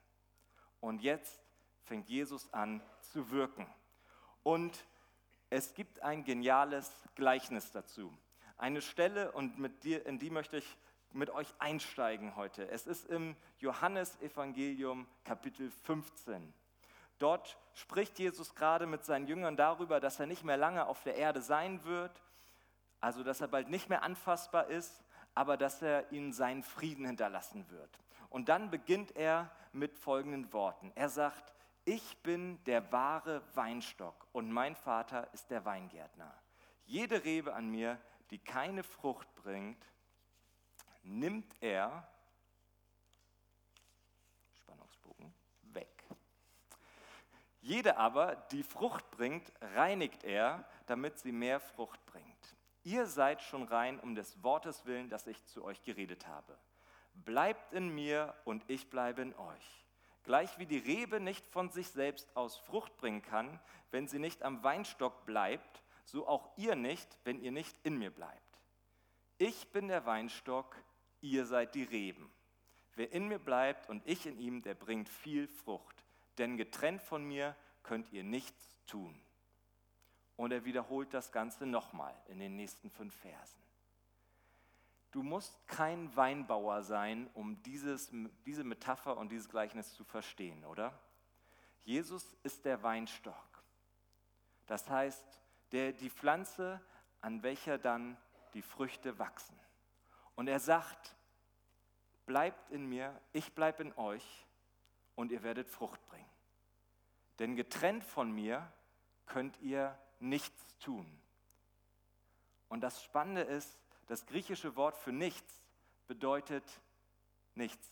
Und 0.80 1.02
jetzt 1.02 1.42
fängt 1.86 2.08
Jesus 2.08 2.54
an 2.54 2.80
zu 3.02 3.32
wirken. 3.32 3.66
Und 4.44 4.86
es 5.50 5.74
gibt 5.74 6.04
ein 6.04 6.24
geniales 6.24 6.92
Gleichnis 7.16 7.72
dazu. 7.72 8.16
Eine 8.58 8.84
Stelle, 8.84 9.32
und 9.32 9.58
mit 9.58 9.84
dir, 9.84 10.06
in 10.06 10.20
die 10.20 10.30
möchte 10.30 10.58
ich 10.58 10.78
mit 11.14 11.30
euch 11.30 11.54
einsteigen 11.60 12.36
heute. 12.36 12.70
Es 12.70 12.88
ist 12.88 13.08
im 13.10 13.36
Johannesevangelium 13.60 15.08
Kapitel 15.24 15.70
15. 15.70 16.54
Dort 17.20 17.58
spricht 17.74 18.20
Jesus 18.20 18.56
gerade 18.56 18.86
mit 18.86 19.06
seinen 19.06 19.28
Jüngern 19.28 19.56
darüber, 19.56 20.00
dass 20.00 20.20
er 20.20 20.26
nicht 20.26 20.44
mehr 20.44 20.58
lange 20.58 20.88
auf 20.88 21.04
der 21.04 21.16
Erde 21.16 21.42
sein 21.42 21.84
wird, 21.84 22.24
also 23.00 23.24
dass 23.24 23.42
er 23.42 23.48
bald 23.48 23.70
nicht 23.70 23.90
mehr 23.90 24.04
anfassbar 24.04 24.68
ist, 24.68 25.04
aber 25.36 25.58
dass 25.58 25.82
er 25.82 26.12
ihnen 26.12 26.34
seinen 26.34 26.64
Frieden 26.64 27.06
hinterlassen 27.06 27.70
wird. 27.70 28.00
Und 28.30 28.50
dann 28.50 28.72
beginnt 28.72 29.16
er 29.16 29.52
mit 29.72 29.96
folgenden 29.96 30.52
Worten. 30.54 30.92
Er 30.96 31.10
sagt, 31.10 31.54
ich 31.86 32.18
bin 32.24 32.64
der 32.64 32.92
wahre 32.92 33.42
Weinstock 33.56 34.28
und 34.32 34.52
mein 34.52 34.76
Vater 34.76 35.28
ist 35.34 35.50
der 35.52 35.66
Weingärtner. 35.66 36.34
Jede 36.86 37.24
Rebe 37.24 37.54
an 37.54 37.70
mir, 37.70 38.00
die 38.32 38.40
keine 38.40 38.84
Frucht 38.84 39.34
bringt, 39.36 39.86
nimmt 41.04 41.56
er, 41.62 42.08
Spannungsbogen, 44.54 45.34
weg. 45.74 46.04
Jede 47.62 47.98
aber, 47.98 48.36
die 48.52 48.64
Frucht 48.64 49.10
bringt, 49.12 49.52
reinigt 49.62 50.24
er, 50.24 50.66
damit 50.88 51.20
sie 51.20 51.32
mehr 51.32 51.60
Frucht 51.60 52.06
bringt. 52.06 52.56
Ihr 52.84 53.06
seid 53.06 53.42
schon 53.42 53.64
rein 53.64 54.00
um 54.00 54.16
des 54.16 54.44
Wortes 54.44 54.86
willen, 54.86 55.10
das 55.10 55.28
ich 55.28 55.46
zu 55.46 55.64
euch 55.64 55.82
geredet 55.84 56.28
habe. 56.28 56.58
Bleibt 57.14 57.74
in 57.74 57.90
mir 57.90 58.34
und 58.44 58.70
ich 58.70 58.90
bleibe 58.90 59.22
in 59.22 59.36
euch. 59.36 59.86
Gleich 60.24 60.58
wie 60.58 60.66
die 60.66 60.78
Rebe 60.78 61.20
nicht 61.20 61.46
von 61.48 61.70
sich 61.70 61.90
selbst 61.90 62.36
aus 62.36 62.58
Frucht 62.58 62.96
bringen 62.98 63.22
kann, 63.22 63.60
wenn 63.92 64.08
sie 64.08 64.20
nicht 64.20 64.44
am 64.44 64.64
Weinstock 64.64 65.26
bleibt, 65.26 65.84
so 66.06 66.28
auch 66.28 66.50
ihr 66.58 66.76
nicht, 66.76 67.18
wenn 67.24 67.40
ihr 67.42 67.52
nicht 67.52 67.78
in 67.84 67.98
mir 67.98 68.12
bleibt. 68.12 68.62
Ich 69.38 69.72
bin 69.72 69.88
der 69.88 70.06
Weinstock, 70.06 70.76
ihr 71.24 71.46
seid 71.46 71.74
die 71.74 71.84
Reben. 71.84 72.30
Wer 72.96 73.12
in 73.12 73.28
mir 73.28 73.40
bleibt 73.40 73.90
und 73.90 74.06
ich 74.06 74.26
in 74.28 74.38
ihm, 74.38 74.62
der 74.62 74.76
bringt 74.76 75.10
viel 75.10 75.48
Frucht. 75.48 76.04
Denn 76.38 76.58
getrennt 76.58 77.02
von 77.02 77.24
mir 77.24 77.56
könnt 77.82 78.12
ihr 78.12 78.24
nichts 78.24 78.78
tun. 78.86 79.20
Und 80.36 80.52
er 80.52 80.66
wiederholt 80.66 81.14
das 81.14 81.32
Ganze 81.32 81.66
nochmal 81.66 82.14
in 82.28 82.40
den 82.40 82.56
nächsten 82.56 82.90
fünf 82.90 83.16
Versen. 83.16 83.62
Du 85.12 85.22
musst 85.22 85.68
kein 85.68 86.16
Weinbauer 86.16 86.82
sein, 86.82 87.30
um 87.36 87.62
dieses, 87.64 88.12
diese 88.46 88.64
Metapher 88.64 89.16
und 89.18 89.32
dieses 89.32 89.48
Gleichnis 89.48 89.94
zu 89.94 90.04
verstehen, 90.04 90.66
oder? 90.66 91.00
Jesus 91.84 92.36
ist 92.42 92.66
der 92.66 92.82
Weinstock. 92.82 93.64
Das 94.66 94.90
heißt, 94.90 95.24
der, 95.72 95.92
die 95.92 96.10
Pflanze, 96.10 96.82
an 97.22 97.44
welcher 97.44 97.78
dann 97.78 98.18
die 98.54 98.62
Früchte 98.62 99.20
wachsen. 99.20 99.60
Und 100.36 100.48
er 100.48 100.60
sagt, 100.60 101.16
bleibt 102.26 102.72
in 102.72 102.88
mir, 102.88 103.20
ich 103.34 103.54
bleibe 103.54 103.84
in 103.84 103.94
euch 103.98 104.48
und 105.16 105.32
ihr 105.32 105.44
werdet 105.44 105.70
Frucht 105.70 106.04
bringen. 106.06 106.30
Denn 107.40 107.56
getrennt 107.56 108.04
von 108.04 108.32
mir 108.32 108.72
könnt 109.26 109.60
ihr 109.62 109.98
nichts 110.20 110.78
tun. 110.80 111.06
Und 112.70 112.82
das 112.82 113.04
Spannende 113.04 113.42
ist, 113.42 113.78
das 114.08 114.26
griechische 114.26 114.76
Wort 114.76 114.98
für 114.98 115.12
nichts 115.12 115.62
bedeutet 116.08 116.64
nichts. 117.56 117.92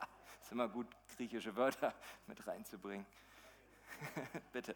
Ist 0.42 0.52
immer 0.52 0.68
gut, 0.68 0.86
griechische 1.16 1.56
Wörter 1.56 1.94
mit 2.26 2.46
reinzubringen. 2.46 3.06
Bitte. 4.52 4.74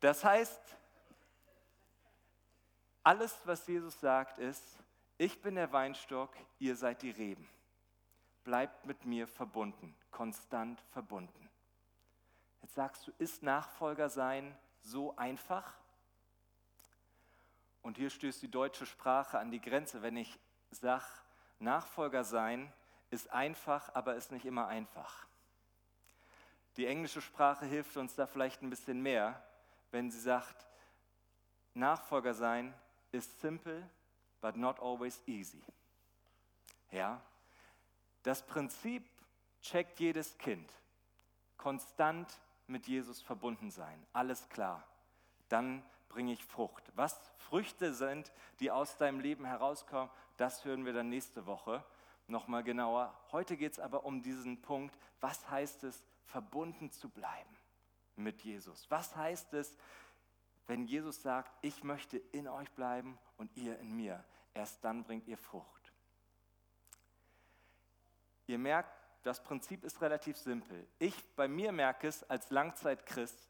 Das 0.00 0.22
heißt, 0.22 0.60
alles, 3.04 3.38
was 3.44 3.66
Jesus 3.66 4.00
sagt, 4.00 4.38
ist, 4.38 4.78
ich 5.18 5.40
bin 5.40 5.54
der 5.54 5.70
Weinstock, 5.72 6.34
ihr 6.58 6.74
seid 6.74 7.02
die 7.02 7.10
Reben. 7.10 7.48
Bleibt 8.42 8.84
mit 8.86 9.04
mir 9.04 9.28
verbunden, 9.28 9.94
konstant 10.10 10.80
verbunden. 10.92 11.50
Jetzt 12.62 12.74
sagst 12.74 13.06
du, 13.06 13.12
ist 13.18 13.42
Nachfolger 13.42 14.08
sein 14.08 14.56
so 14.80 15.14
einfach? 15.16 15.74
Und 17.82 17.98
hier 17.98 18.10
stößt 18.10 18.42
die 18.42 18.50
deutsche 18.50 18.86
Sprache 18.86 19.38
an 19.38 19.50
die 19.50 19.60
Grenze, 19.60 20.02
wenn 20.02 20.16
ich 20.16 20.38
sage, 20.70 21.04
Nachfolger 21.58 22.24
sein 22.24 22.72
ist 23.10 23.30
einfach, 23.30 23.94
aber 23.94 24.16
ist 24.16 24.32
nicht 24.32 24.46
immer 24.46 24.66
einfach. 24.66 25.26
Die 26.76 26.86
englische 26.86 27.20
Sprache 27.20 27.66
hilft 27.66 27.96
uns 27.96 28.14
da 28.14 28.26
vielleicht 28.26 28.62
ein 28.62 28.70
bisschen 28.70 29.00
mehr, 29.00 29.40
wenn 29.90 30.10
sie 30.10 30.18
sagt, 30.20 30.66
Nachfolger 31.74 32.34
sein 32.34 32.74
ist 33.14 33.40
simple, 33.40 33.88
but 34.40 34.56
not 34.56 34.78
always 34.80 35.22
easy. 35.26 35.62
Ja, 36.90 37.20
das 38.22 38.44
Prinzip 38.46 39.04
checkt 39.62 40.00
jedes 40.00 40.36
Kind. 40.38 40.70
Konstant 41.56 42.28
mit 42.66 42.86
Jesus 42.86 43.22
verbunden 43.22 43.70
sein, 43.70 44.06
alles 44.12 44.48
klar. 44.48 44.86
Dann 45.48 45.82
bringe 46.08 46.32
ich 46.32 46.44
Frucht. 46.44 46.84
Was 46.94 47.18
Früchte 47.38 47.94
sind, 47.94 48.32
die 48.60 48.70
aus 48.70 48.96
deinem 48.96 49.20
Leben 49.20 49.44
herauskommen, 49.44 50.10
das 50.36 50.64
hören 50.64 50.84
wir 50.84 50.92
dann 50.92 51.08
nächste 51.08 51.46
Woche 51.46 51.84
nochmal 52.26 52.62
genauer. 52.62 53.12
Heute 53.32 53.56
geht 53.56 53.72
es 53.72 53.78
aber 53.78 54.04
um 54.04 54.22
diesen 54.22 54.60
Punkt, 54.62 54.96
was 55.20 55.48
heißt 55.50 55.84
es, 55.84 56.02
verbunden 56.26 56.90
zu 56.90 57.08
bleiben 57.08 57.56
mit 58.16 58.42
Jesus? 58.42 58.90
Was 58.90 59.14
heißt 59.16 59.54
es, 59.54 59.76
wenn 60.66 60.86
Jesus 60.86 61.22
sagt, 61.22 61.52
ich 61.62 61.84
möchte 61.84 62.18
in 62.32 62.48
euch 62.48 62.70
bleiben 62.72 63.18
und 63.36 63.54
ihr 63.56 63.78
in 63.78 63.94
mir? 63.94 64.24
Erst 64.54 64.84
dann 64.84 65.04
bringt 65.04 65.26
ihr 65.28 65.38
Frucht. 65.38 65.92
Ihr 68.46 68.58
merkt, 68.58 68.90
das 69.22 69.42
Prinzip 69.42 69.84
ist 69.84 70.00
relativ 70.02 70.36
simpel. 70.36 70.86
Ich 70.98 71.14
bei 71.34 71.48
mir 71.48 71.72
merke 71.72 72.08
es 72.08 72.28
als 72.28 72.50
Langzeitchrist, 72.50 73.48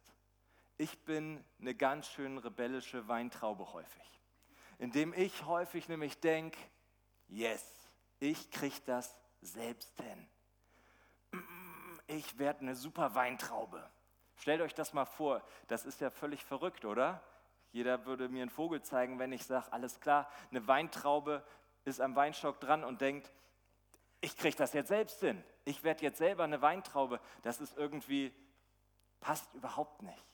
ich 0.76 1.04
bin 1.04 1.44
eine 1.61 1.75
ganz 1.75 2.09
schön 2.09 2.38
rebellische 2.38 3.06
Weintraube 3.06 3.73
häufig. 3.73 4.21
Indem 4.78 5.12
ich 5.12 5.44
häufig 5.47 5.88
nämlich 5.88 6.18
denke, 6.21 6.59
yes, 7.28 7.64
ich 8.18 8.50
kriege 8.50 8.80
das 8.87 9.16
selbst 9.40 9.92
hin. 10.00 11.42
Ich 12.06 12.38
werde 12.38 12.61
eine 12.61 12.75
super 12.75 13.14
Weintraube. 13.14 13.88
Stellt 14.37 14.61
euch 14.61 14.75
das 14.75 14.93
mal 14.93 15.05
vor, 15.05 15.43
das 15.69 15.85
ist 15.85 16.00
ja 16.00 16.11
völlig 16.11 16.45
verrückt, 16.45 16.85
oder? 16.85 17.23
Jeder 17.73 18.07
würde 18.07 18.29
mir 18.29 18.43
einen 18.43 18.50
Vogel 18.50 18.83
zeigen, 18.83 19.19
wenn 19.19 19.33
ich 19.33 19.45
sage, 19.45 19.73
alles 19.73 20.00
klar, 20.00 20.31
eine 20.50 20.67
Weintraube 20.67 21.45
ist 21.85 22.00
am 22.00 22.14
Weinstock 22.17 22.61
dran 22.61 22.85
und 22.85 23.00
denkt, 23.00 23.31
ich 24.21 24.37
kriege 24.37 24.57
das 24.57 24.73
jetzt 24.73 24.88
selbst 24.88 25.21
hin. 25.21 25.43
Ich 25.64 25.83
werde 25.83 26.03
jetzt 26.03 26.19
selber 26.19 26.45
eine 26.45 26.62
Weintraube. 26.62 27.21
Das 27.43 27.61
ist 27.61 27.76
irgendwie, 27.76 28.33
passt 29.21 29.53
überhaupt 29.55 30.03
nicht. 30.03 30.25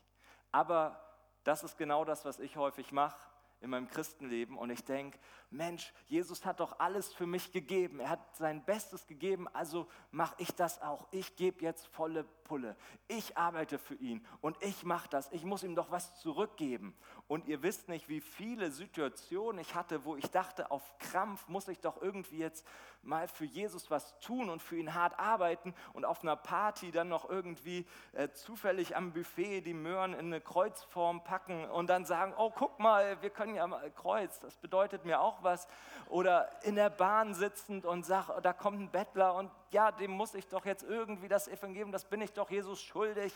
Aber 0.52 1.00
das 1.45 1.62
ist 1.62 1.76
genau 1.78 2.04
das, 2.04 2.25
was 2.25 2.38
ich 2.38 2.57
häufig 2.57 2.92
mache 2.92 3.16
in 3.60 3.70
meinem 3.70 3.88
Christenleben 3.88 4.56
und 4.56 4.70
ich 4.70 4.84
denke, 4.84 5.18
Mensch, 5.50 5.92
Jesus 6.06 6.44
hat 6.44 6.60
doch 6.60 6.78
alles 6.78 7.12
für 7.12 7.26
mich 7.26 7.50
gegeben. 7.50 7.98
Er 7.98 8.10
hat 8.10 8.36
sein 8.36 8.64
Bestes 8.64 9.06
gegeben, 9.06 9.48
also 9.48 9.88
mache 10.12 10.36
ich 10.38 10.54
das 10.54 10.80
auch. 10.80 11.08
Ich 11.10 11.34
gebe 11.34 11.62
jetzt 11.62 11.88
volle 11.88 12.24
Pulle. 12.44 12.76
Ich 13.08 13.36
arbeite 13.36 13.78
für 13.78 13.96
ihn 13.96 14.24
und 14.40 14.56
ich 14.62 14.84
mache 14.84 15.08
das. 15.08 15.30
Ich 15.32 15.44
muss 15.44 15.64
ihm 15.64 15.74
doch 15.74 15.90
was 15.90 16.20
zurückgeben. 16.20 16.96
Und 17.26 17.46
ihr 17.46 17.62
wisst 17.62 17.88
nicht, 17.88 18.08
wie 18.08 18.20
viele 18.20 18.70
Situationen 18.70 19.60
ich 19.60 19.74
hatte, 19.74 20.04
wo 20.04 20.16
ich 20.16 20.30
dachte, 20.30 20.70
auf 20.70 20.98
Krampf 20.98 21.48
muss 21.48 21.68
ich 21.68 21.80
doch 21.80 22.00
irgendwie 22.00 22.38
jetzt 22.38 22.66
mal 23.02 23.28
für 23.28 23.44
Jesus 23.44 23.90
was 23.90 24.18
tun 24.20 24.50
und 24.50 24.62
für 24.62 24.76
ihn 24.76 24.94
hart 24.94 25.18
arbeiten 25.18 25.74
und 25.92 26.04
auf 26.04 26.22
einer 26.22 26.36
Party 26.36 26.90
dann 26.90 27.08
noch 27.08 27.28
irgendwie 27.28 27.86
äh, 28.12 28.28
zufällig 28.30 28.96
am 28.96 29.12
Buffet 29.12 29.62
die 29.62 29.74
Möhren 29.74 30.12
in 30.12 30.26
eine 30.26 30.40
Kreuzform 30.40 31.24
packen 31.24 31.64
und 31.70 31.88
dann 31.88 32.04
sagen, 32.04 32.34
oh 32.36 32.50
guck 32.50 32.78
mal, 32.78 33.20
wir 33.22 33.30
können 33.30 33.50
ja 33.54 33.66
mal 33.66 33.90
Kreuz, 33.90 34.38
das 34.40 34.57
bedeutet 34.57 35.04
mir 35.04 35.21
auch 35.21 35.42
was. 35.42 35.69
Oder 36.09 36.50
in 36.62 36.75
der 36.75 36.90
Bahn 36.90 37.35
sitzend 37.35 37.85
und 37.85 38.04
sag, 38.04 38.40
da 38.42 38.52
kommt 38.52 38.80
ein 38.80 38.90
Bettler 38.90 39.35
und 39.35 39.50
ja, 39.71 39.92
dem 39.92 40.11
muss 40.11 40.35
ich 40.35 40.49
doch 40.49 40.64
jetzt 40.64 40.83
irgendwie 40.83 41.28
das 41.28 41.49
Evangelium, 41.49 41.92
das 41.92 42.04
bin 42.04 42.21
ich 42.21 42.33
doch 42.33 42.50
Jesus 42.50 42.80
schuldig 42.80 43.33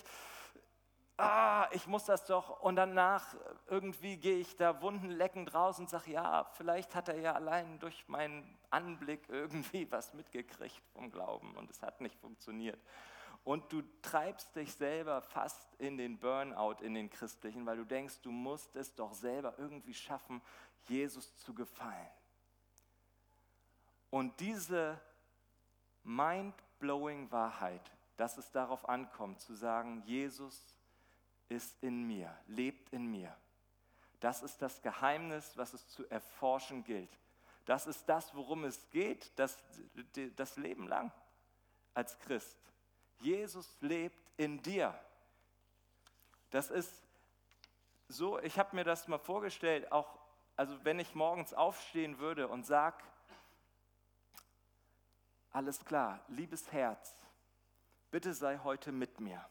ah, 1.16 1.68
ich 1.73 1.87
muss 1.87 2.04
das 2.04 2.25
doch. 2.25 2.61
Und 2.61 2.76
danach 2.76 3.35
irgendwie 3.68 4.16
gehe 4.16 4.38
ich 4.38 4.56
da 4.56 4.80
wundenleckend 4.83 5.54
raus 5.54 5.78
und 5.78 5.88
sage, 5.88 6.12
ja, 6.12 6.44
vielleicht 6.52 6.94
hat 6.94 7.09
er 7.09 7.18
ja 7.18 7.33
allein 7.33 7.78
durch 7.78 8.09
meinen 8.09 8.59
Anblick 8.71 9.28
irgendwie 9.28 9.90
was 9.90 10.14
mitgekriegt 10.14 10.83
vom 10.92 11.11
Glauben 11.11 11.56
und 11.56 11.71
es 11.71 11.83
hat 11.83 12.00
nicht 12.00 12.18
funktioniert. 12.18 12.80
Und 13.44 13.70
du 13.70 13.82
treibst 14.00 14.56
dich 14.56 14.72
selber 14.74 15.20
fast 15.20 15.74
in 15.78 15.98
den 15.98 16.18
Burnout, 16.18 16.82
in 16.82 16.94
den 16.94 17.10
christlichen, 17.10 17.66
weil 17.66 17.76
du 17.76 17.84
denkst, 17.84 18.20
du 18.22 18.30
musst 18.30 18.74
es 18.74 18.94
doch 18.94 19.12
selber 19.12 19.54
irgendwie 19.58 19.92
schaffen, 19.92 20.40
Jesus 20.88 21.36
zu 21.36 21.54
gefallen. 21.54 22.08
Und 24.10 24.40
diese 24.40 24.98
mind-blowing 26.04 27.30
Wahrheit, 27.30 27.90
dass 28.16 28.38
es 28.38 28.50
darauf 28.50 28.88
ankommt, 28.88 29.40
zu 29.40 29.54
sagen, 29.54 30.02
Jesus 30.06 30.74
ist 31.48 31.76
in 31.82 32.06
mir, 32.06 32.34
lebt 32.46 32.90
in 32.90 33.10
mir. 33.10 33.36
Das 34.20 34.42
ist 34.42 34.62
das 34.62 34.80
Geheimnis, 34.80 35.56
was 35.56 35.74
es 35.74 35.86
zu 35.88 36.08
erforschen 36.08 36.82
gilt. 36.84 37.10
Das 37.66 37.86
ist 37.86 38.08
das, 38.08 38.34
worum 38.34 38.64
es 38.64 38.88
geht, 38.90 39.38
das, 39.38 39.58
das 40.36 40.56
Leben 40.56 40.88
lang 40.88 41.12
als 41.92 42.18
Christ. 42.20 42.58
Jesus 43.21 43.76
lebt 43.80 44.18
in 44.37 44.62
dir. 44.62 44.99
Das 46.50 46.71
ist 46.71 47.02
so, 48.09 48.38
ich 48.40 48.59
habe 48.59 48.76
mir 48.76 48.85
das 48.85 49.09
mal 49.09 49.18
vorgestellt, 49.18 49.90
auch 49.90 50.18
also 50.56 50.85
wenn 50.85 50.99
ich 50.99 51.14
morgens 51.14 51.52
aufstehen 51.52 52.18
würde 52.18 52.49
und 52.49 52.64
sage, 52.64 53.02
alles 55.50 55.85
klar, 55.85 56.21
liebes 56.28 56.71
Herz, 56.73 57.14
bitte 58.11 58.35
sei 58.35 58.59
heute 58.59 58.92
mit 58.92 59.21
mir. 59.21 59.44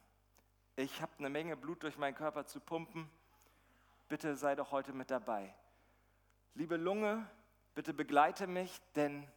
Ich 0.76 1.02
habe 1.02 1.12
eine 1.20 1.30
Menge 1.30 1.58
Blut 1.58 1.84
durch 1.84 1.98
meinen 1.98 2.16
Körper 2.16 2.46
zu 2.46 2.60
pumpen, 2.60 3.10
bitte 4.08 4.36
sei 4.36 4.56
doch 4.56 4.72
heute 4.72 4.94
mit 4.94 5.12
dabei. 5.12 5.54
Liebe 6.56 6.78
Lunge, 6.78 7.30
bitte 7.76 7.94
begleite 7.94 8.48
mich, 8.48 8.80
denn 8.96 9.28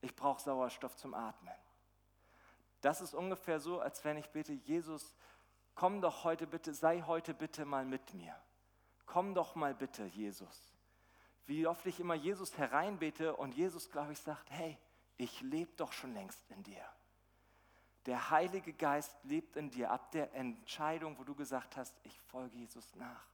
ich 0.00 0.14
brauche 0.14 0.42
Sauerstoff 0.42 0.96
zum 0.96 1.14
Atmen. 1.14 1.54
Das 2.80 3.00
ist 3.00 3.14
ungefähr 3.14 3.60
so, 3.60 3.80
als 3.80 4.04
wenn 4.04 4.16
ich 4.16 4.28
bete, 4.30 4.52
Jesus, 4.52 5.14
komm 5.74 6.00
doch 6.00 6.24
heute 6.24 6.46
bitte, 6.46 6.74
sei 6.74 7.02
heute 7.02 7.34
bitte 7.34 7.64
mal 7.64 7.84
mit 7.84 8.14
mir. 8.14 8.34
Komm 9.06 9.34
doch 9.34 9.54
mal 9.54 9.74
bitte, 9.74 10.04
Jesus. 10.06 10.74
Wie 11.46 11.66
oft 11.66 11.86
ich 11.86 11.98
immer 11.98 12.14
Jesus 12.14 12.58
hereinbete 12.58 13.34
und 13.34 13.54
Jesus, 13.54 13.90
glaube 13.90 14.12
ich, 14.12 14.20
sagt, 14.20 14.50
hey, 14.50 14.78
ich 15.16 15.40
lebe 15.40 15.72
doch 15.76 15.92
schon 15.92 16.12
längst 16.14 16.38
in 16.50 16.62
dir. 16.62 16.84
Der 18.06 18.30
Heilige 18.30 18.72
Geist 18.72 19.12
lebt 19.24 19.56
in 19.56 19.70
dir 19.70 19.90
ab 19.90 20.12
der 20.12 20.32
Entscheidung, 20.34 21.18
wo 21.18 21.24
du 21.24 21.34
gesagt 21.34 21.76
hast, 21.76 21.94
ich 22.04 22.18
folge 22.20 22.56
Jesus 22.56 22.94
nach. 22.94 23.26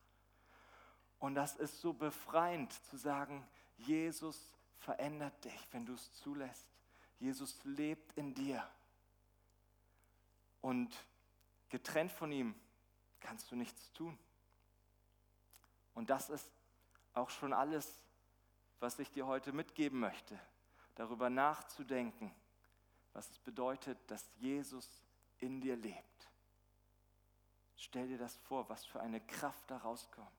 Und 1.18 1.34
das 1.34 1.56
ist 1.56 1.80
so 1.80 1.92
befreiend 1.92 2.72
zu 2.84 2.96
sagen, 2.96 3.46
Jesus 3.76 4.52
verändert 4.78 5.44
dich, 5.44 5.68
wenn 5.72 5.86
du 5.86 5.94
es 5.94 6.12
zulässt. 6.14 6.68
Jesus 7.18 7.64
lebt 7.64 8.12
in 8.12 8.34
dir. 8.34 8.66
Und 10.64 10.96
getrennt 11.68 12.10
von 12.10 12.32
ihm 12.32 12.54
kannst 13.20 13.50
du 13.50 13.54
nichts 13.54 13.92
tun. 13.92 14.18
Und 15.92 16.08
das 16.08 16.30
ist 16.30 16.50
auch 17.12 17.28
schon 17.28 17.52
alles, 17.52 18.00
was 18.80 18.98
ich 18.98 19.10
dir 19.10 19.26
heute 19.26 19.52
mitgeben 19.52 20.00
möchte. 20.00 20.40
Darüber 20.94 21.28
nachzudenken, 21.28 22.34
was 23.12 23.28
es 23.30 23.38
bedeutet, 23.40 23.98
dass 24.10 24.26
Jesus 24.36 24.88
in 25.36 25.60
dir 25.60 25.76
lebt. 25.76 26.30
Stell 27.76 28.08
dir 28.08 28.16
das 28.16 28.34
vor, 28.36 28.66
was 28.70 28.86
für 28.86 29.00
eine 29.00 29.20
Kraft 29.20 29.70
da 29.70 29.76
rauskommt. 29.76 30.30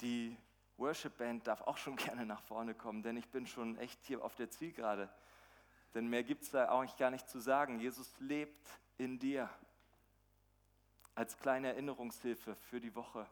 Die 0.00 0.34
Worship 0.78 1.18
Band 1.18 1.46
darf 1.46 1.60
auch 1.60 1.76
schon 1.76 1.96
gerne 1.96 2.24
nach 2.24 2.40
vorne 2.40 2.74
kommen, 2.74 3.02
denn 3.02 3.18
ich 3.18 3.28
bin 3.28 3.46
schon 3.46 3.76
echt 3.76 4.02
hier 4.06 4.24
auf 4.24 4.34
der 4.34 4.48
Zielgerade. 4.50 5.10
Denn 5.96 6.08
mehr 6.08 6.22
gibt 6.22 6.42
es 6.42 6.50
da 6.50 6.68
eigentlich 6.68 6.98
gar 6.98 7.10
nicht 7.10 7.26
zu 7.26 7.40
sagen. 7.40 7.80
Jesus 7.80 8.12
lebt 8.20 8.68
in 8.98 9.18
dir. 9.18 9.48
Als 11.14 11.38
kleine 11.38 11.68
Erinnerungshilfe 11.68 12.54
für 12.54 12.82
die 12.82 12.94
Woche. 12.94 13.26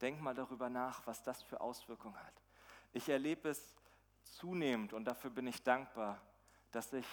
Denk 0.00 0.22
mal 0.22 0.34
darüber 0.34 0.70
nach, 0.70 1.06
was 1.06 1.22
das 1.22 1.42
für 1.42 1.60
Auswirkungen 1.60 2.18
hat. 2.18 2.32
Ich 2.94 3.10
erlebe 3.10 3.50
es 3.50 3.74
zunehmend 4.24 4.94
und 4.94 5.04
dafür 5.04 5.28
bin 5.28 5.46
ich 5.46 5.62
dankbar, 5.62 6.18
dass 6.70 6.94
ich 6.94 7.06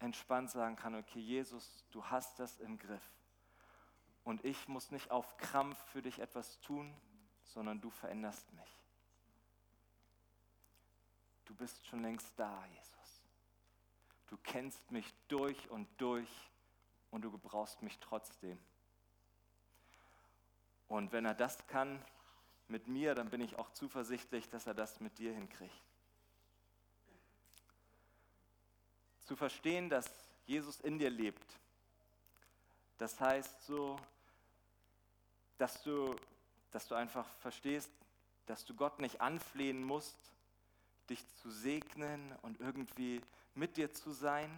entspannt 0.00 0.50
sagen 0.50 0.74
kann, 0.74 0.96
okay, 0.96 1.20
Jesus, 1.20 1.84
du 1.92 2.04
hast 2.06 2.40
das 2.40 2.58
im 2.58 2.78
Griff. 2.78 3.08
Und 4.24 4.44
ich 4.44 4.66
muss 4.66 4.90
nicht 4.90 5.12
auf 5.12 5.36
Krampf 5.36 5.78
für 5.92 6.02
dich 6.02 6.18
etwas 6.18 6.58
tun, 6.58 6.92
sondern 7.44 7.80
du 7.80 7.90
veränderst 7.90 8.52
mich. 8.52 8.82
Du 11.44 11.54
bist 11.54 11.86
schon 11.86 12.02
längst 12.02 12.36
da, 12.36 12.66
Jesus. 12.74 12.95
Du 14.28 14.36
kennst 14.38 14.90
mich 14.90 15.14
durch 15.28 15.70
und 15.70 15.88
durch 15.98 16.28
und 17.10 17.22
du 17.22 17.30
gebrauchst 17.30 17.82
mich 17.82 17.98
trotzdem. 18.00 18.58
Und 20.88 21.12
wenn 21.12 21.24
er 21.24 21.34
das 21.34 21.66
kann 21.66 22.04
mit 22.68 22.88
mir, 22.88 23.14
dann 23.14 23.30
bin 23.30 23.40
ich 23.40 23.56
auch 23.56 23.70
zuversichtlich, 23.70 24.48
dass 24.48 24.66
er 24.66 24.74
das 24.74 25.00
mit 25.00 25.18
dir 25.18 25.32
hinkriegt. 25.32 25.82
Zu 29.24 29.36
verstehen, 29.36 29.88
dass 29.88 30.06
Jesus 30.46 30.80
in 30.80 30.98
dir 30.98 31.10
lebt, 31.10 31.58
das 32.98 33.20
heißt 33.20 33.64
so, 33.64 33.98
dass 35.58 35.82
du, 35.82 36.16
dass 36.70 36.86
du 36.88 36.94
einfach 36.94 37.28
verstehst, 37.36 37.90
dass 38.46 38.64
du 38.64 38.74
Gott 38.74 39.00
nicht 39.00 39.20
anflehen 39.20 39.82
musst, 39.82 40.18
dich 41.10 41.26
zu 41.36 41.50
segnen 41.50 42.34
und 42.42 42.60
irgendwie 42.60 43.20
mit 43.56 43.76
dir 43.76 43.92
zu 43.92 44.12
sein, 44.12 44.50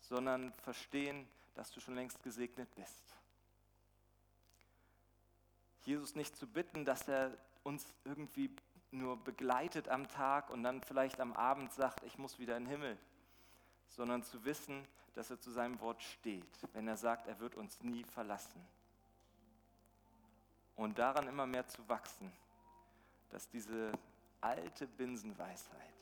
sondern 0.00 0.52
verstehen, 0.52 1.26
dass 1.54 1.70
du 1.70 1.80
schon 1.80 1.94
längst 1.94 2.22
gesegnet 2.22 2.68
bist. 2.74 3.14
Jesus 5.82 6.14
nicht 6.14 6.36
zu 6.36 6.46
bitten, 6.46 6.84
dass 6.84 7.08
er 7.08 7.36
uns 7.62 7.94
irgendwie 8.04 8.50
nur 8.90 9.16
begleitet 9.22 9.88
am 9.88 10.08
Tag 10.08 10.50
und 10.50 10.62
dann 10.62 10.80
vielleicht 10.82 11.20
am 11.20 11.32
Abend 11.32 11.72
sagt, 11.72 12.02
ich 12.04 12.18
muss 12.18 12.38
wieder 12.38 12.56
in 12.56 12.64
den 12.64 12.70
Himmel, 12.70 12.98
sondern 13.88 14.22
zu 14.22 14.44
wissen, 14.44 14.86
dass 15.14 15.30
er 15.30 15.40
zu 15.40 15.50
seinem 15.50 15.80
Wort 15.80 16.02
steht, 16.02 16.46
wenn 16.72 16.88
er 16.88 16.96
sagt, 16.96 17.26
er 17.26 17.38
wird 17.40 17.54
uns 17.54 17.82
nie 17.82 18.04
verlassen. 18.04 18.60
Und 20.76 20.98
daran 20.98 21.28
immer 21.28 21.46
mehr 21.46 21.66
zu 21.68 21.88
wachsen, 21.88 22.32
dass 23.30 23.48
diese 23.48 23.92
alte 24.40 24.86
Binsenweisheit, 24.86 25.94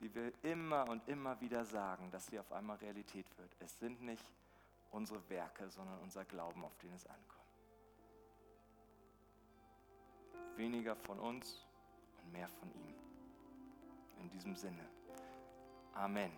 die 0.00 0.14
wir 0.14 0.32
immer 0.42 0.88
und 0.88 1.06
immer 1.08 1.40
wieder 1.40 1.64
sagen, 1.64 2.10
dass 2.10 2.26
sie 2.26 2.38
auf 2.38 2.52
einmal 2.52 2.76
Realität 2.78 3.26
wird. 3.38 3.56
Es 3.60 3.78
sind 3.78 4.02
nicht 4.02 4.24
unsere 4.90 5.28
Werke, 5.28 5.68
sondern 5.70 5.98
unser 6.00 6.24
Glauben, 6.24 6.64
auf 6.64 6.76
den 6.78 6.92
es 6.92 7.06
ankommt. 7.06 7.24
Weniger 10.56 10.96
von 10.96 11.18
uns 11.18 11.66
und 12.22 12.32
mehr 12.32 12.48
von 12.48 12.70
ihm. 12.74 12.94
In 14.20 14.30
diesem 14.30 14.56
Sinne. 14.56 14.88
Amen. 15.94 16.32